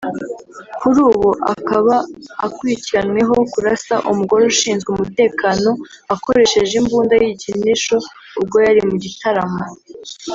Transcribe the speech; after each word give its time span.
Kuri 0.79 0.99
ubu 1.09 1.29
akaba 1.53 1.95
akurikiranweho 2.45 3.35
kurasa 3.51 3.95
umugore 4.11 4.43
ushinzwe 4.53 4.89
umutekano 4.91 5.69
akoresheje 6.13 6.73
imbunda 6.81 7.13
y'igikinisho 7.17 7.97
ubwo 8.39 8.57
yari 8.65 8.81
mu 8.89 8.95
gitaramo 9.03 9.61